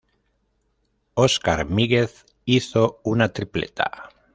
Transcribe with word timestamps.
Óscar 1.13 1.67
Míguez 1.69 2.25
hizo 2.45 3.01
una 3.03 3.33
tripleta. 3.33 4.09